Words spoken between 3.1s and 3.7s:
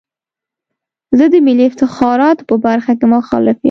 مخالف یم.